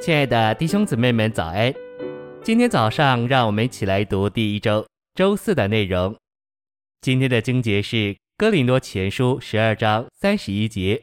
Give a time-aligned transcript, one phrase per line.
[0.00, 1.74] 亲爱的弟兄姊妹们，早安！
[2.42, 6.16] 今天早上，让我们一起来读第一周周四的内容。
[7.02, 11.02] 今天的经节是哥林多前书十二章三十一节。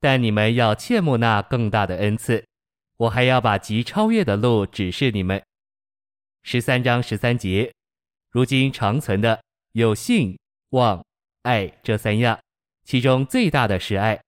[0.00, 2.42] 但你们要切慕那更大的恩赐，
[2.96, 5.42] 我还要把极超越的路指示你们。
[6.42, 7.74] 十三章十三节，
[8.30, 10.38] 如今长存的有信、
[10.70, 11.04] 望、
[11.42, 12.40] 爱这三样，
[12.84, 14.18] 其中最大的是爱。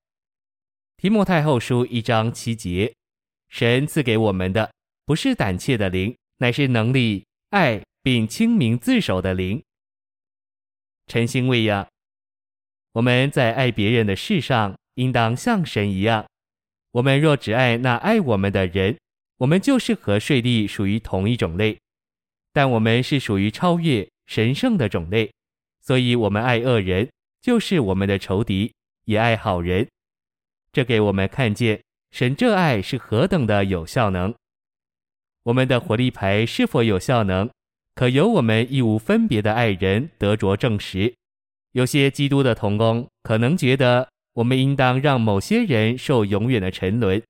[0.99, 2.93] 提摩太后书一章七节。
[3.57, 4.71] 神赐给我们的
[5.07, 9.65] 不是胆怯的灵，乃是能力、爱并清明自守的灵。
[11.07, 11.89] 晨星喂养，
[12.93, 16.27] 我们在爱别人的事上，应当像神一样。
[16.91, 18.99] 我们若只爱那爱我们的人，
[19.39, 21.79] 我们就是和税吏属于同一种类。
[22.53, 25.33] 但我们是属于超越神圣的种类，
[25.81, 29.89] 所以我们爱恶人，就是我们的仇敌，也爱好人。
[30.71, 31.81] 这给我们看见。
[32.17, 34.35] 神这爱是何等的有效能！
[35.43, 37.51] 我们的活力牌是否有效能，
[37.95, 41.15] 可由我们义无分别的爱人得着证实。
[41.73, 47.23] 有些基督的同工可能觉得，我们应当让某些人受永远的沉沦。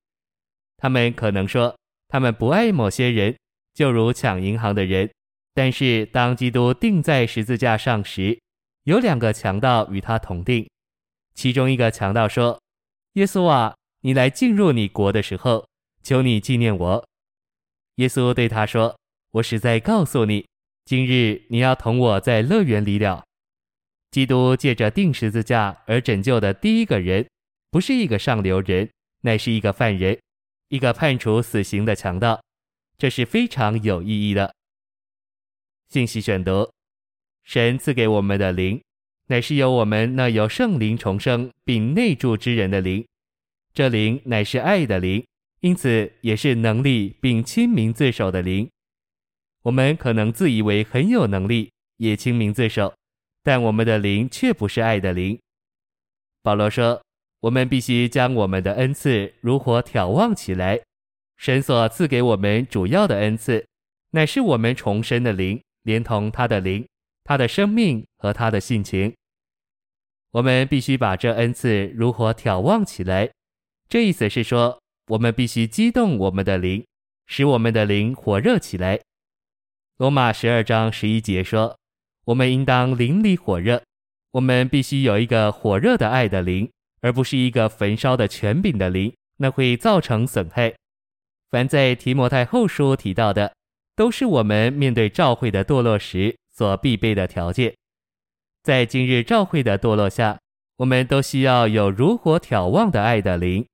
[0.77, 1.77] 他们可能说，
[2.07, 3.37] 他们不爱某些人，
[3.75, 5.11] 就如抢银行的人。
[5.53, 8.39] 但是当基督钉在十字架上时，
[8.85, 10.65] 有两个强盗与他同钉，
[11.35, 12.61] 其中一个强盗说
[13.15, 13.75] ：“耶稣啊。”
[14.07, 15.69] 你来进入你国的时候，
[16.01, 17.09] 求你纪念我。
[17.97, 18.97] 耶稣对他说
[19.35, 20.47] ：“我实在告诉你，
[20.85, 23.25] 今日你要同我在乐园里了。”
[24.13, 27.29] 基督借着钉十字架而拯救的第一个人，
[27.73, 28.89] 不是一个上流人，
[29.23, 30.17] 乃是一个犯人，
[30.69, 32.41] 一个判处死刑的强盗。
[32.97, 34.55] 这是非常有意义的。
[35.89, 36.71] 信息选读：
[37.43, 38.81] 神赐给我们的灵，
[39.27, 43.05] 乃是由我们那有圣灵重生并内住之人的灵。
[43.77, 45.23] 这灵乃是爱的灵，
[45.61, 48.71] 因此也是能力并亲民自守的灵。
[49.65, 52.95] 我们可能自以为很有能力，也亲民自守，
[53.43, 55.39] 但我们的灵却不是爱的灵。
[56.43, 57.03] 保罗说
[57.41, 60.81] ：“我们必须将我们的恩赐如火眺望起来。
[61.37, 63.67] 神所赐给我们主要的恩赐，
[64.13, 66.89] 乃是我们重生的灵，连同他的灵、
[67.25, 69.15] 他的生命和他的性情。
[70.31, 73.29] 我们必须把这恩赐如火眺望起来。”
[73.89, 76.85] 这意思是说，我们必须激动我们的灵，
[77.27, 79.01] 使我们的灵火热起来。
[79.99, 81.79] 罗马十二章十一节说，
[82.25, 83.83] 我们应当灵里火热。
[84.33, 86.71] 我们必须有一个火热的爱的灵，
[87.01, 90.75] 而不是一个焚烧的权柄的灵，那会造成损害。
[91.51, 93.55] 凡在提摩太后书提到的，
[93.95, 97.75] 都是我们面对教会的堕落时所必备的条件。
[98.63, 100.39] 在今日教会的堕落下，
[100.79, 103.65] 我们都需要有如火挑旺的爱的灵。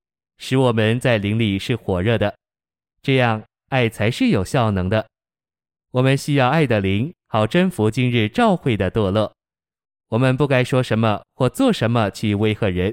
[0.43, 2.37] 使我们在灵里是火热的，
[3.01, 5.07] 这样爱才是有效能的。
[5.93, 9.33] 我们需要爱的灵，好征服今日教会的堕落。
[10.09, 12.93] 我们不该说什么或做什么去威吓人，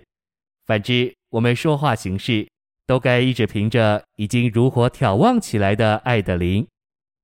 [0.67, 2.47] 反之，我们说话行事
[2.85, 6.67] 都该一直凭着已经如火挑旺起来的爱的灵。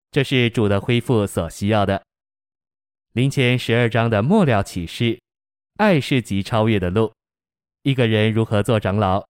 [0.09, 2.01] 这是主的恢复所需要的。
[3.11, 5.19] 灵前十二章的末了启示，
[5.77, 7.13] 爱是极超越的路。
[7.83, 9.23] 一个人如何做长老？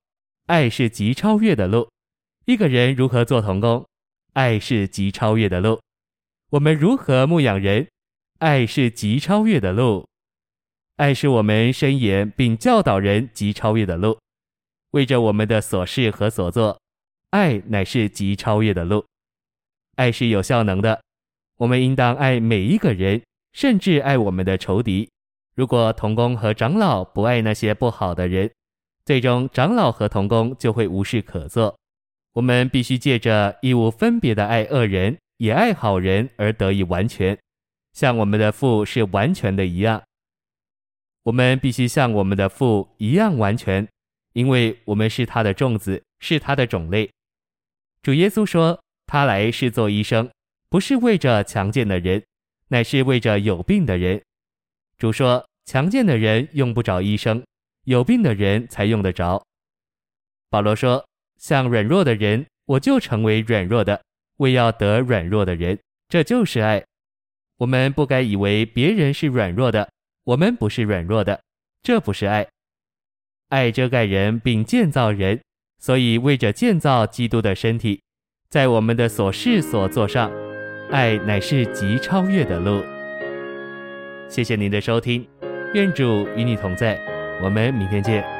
[0.47, 1.89] 爱是极超越的路，
[2.45, 3.83] 一个人如何做童工？
[4.33, 5.79] 爱是极超越的路。
[6.51, 7.87] 我们如何牧养人？
[8.37, 10.07] 爱是极超越的路。
[10.97, 14.19] 爱是我们申言并教导人极超越的路。
[14.91, 16.79] 为着我们的所事和所做，
[17.31, 19.03] 爱乃是极超越的路。
[19.95, 21.01] 爱是有效能的。
[21.57, 23.19] 我们应当爱每一个人，
[23.53, 25.09] 甚至爱我们的仇敌。
[25.55, 28.51] 如果童工和长老不爱那些不好的人，
[29.05, 31.77] 最终，长老和童工就会无事可做。
[32.33, 37.37] 我们必须借着义无分别的爱恶人，也爱好人而得以完全，
[37.93, 40.01] 像我们的父是完全的一样。
[41.21, 43.87] 我们必须像我们的父一样完全，
[44.33, 47.07] 因为我们是他的种子，是他的种类。
[48.01, 50.27] 主耶稣说，他来是做医生，
[50.67, 52.23] 不是为着强健的人，
[52.69, 54.19] 乃是为着有病的人。
[54.97, 57.43] 主说，强健的人用不着医生。
[57.85, 59.43] 有病的人才用得着。
[60.49, 61.03] 保罗说
[61.37, 64.01] ：“像软弱的人，我就成为软弱的，
[64.37, 65.79] 为要得软弱的人。
[66.07, 66.83] 这就是爱。
[67.57, 69.89] 我们不该以为别人是软弱的，
[70.23, 71.41] 我们不是软弱的，
[71.81, 72.47] 这不是爱。
[73.49, 75.41] 爱遮盖人并建造人，
[75.79, 78.01] 所以为着建造基督的身体，
[78.49, 80.31] 在我们的所事所做上，
[80.89, 82.83] 爱乃是极超越的路。”
[84.27, 85.27] 谢谢您的收听，
[85.73, 87.14] 愿主与你同在。
[87.41, 88.34] 我们明天见。